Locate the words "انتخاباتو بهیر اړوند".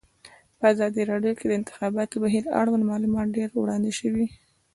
1.59-2.83